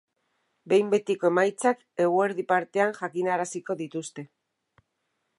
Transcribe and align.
Behin 0.71 0.87
betiko 0.93 1.27
emaitzak 1.29 1.83
eguerdi 2.05 2.45
partean 2.51 2.95
jakinaraziko 3.01 3.77
dituzte. 3.83 4.25